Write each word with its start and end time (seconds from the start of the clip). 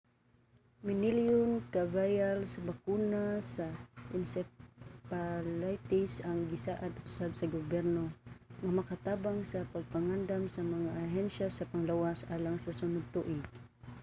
minilyon 0.87 1.51
ka 1.73 1.81
vial 1.95 2.39
sa 2.53 2.59
bakuna 2.67 3.21
sa 3.53 3.65
encephalitis 4.17 6.13
ang 6.27 6.39
gisaad 6.51 6.93
usab 7.07 7.31
sa 7.35 7.51
gobyerno 7.55 8.05
nga 8.61 8.71
makatabang 8.79 9.39
sa 9.51 9.59
pagpangandam 9.73 10.43
sa 10.49 10.61
mga 10.73 10.89
ahensya 11.05 11.47
sa 11.51 11.67
panglawas 11.71 12.19
alang 12.35 12.57
sa 12.61 12.75
sunod 12.79 13.05
tuig 13.13 13.43